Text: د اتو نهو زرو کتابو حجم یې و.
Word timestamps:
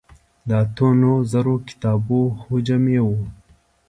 د 0.47 0.49
اتو 0.63 0.87
نهو 0.99 1.15
زرو 1.31 1.55
کتابو 1.67 2.21
حجم 2.43 2.83
یې 2.95 3.01
و. 3.07 3.09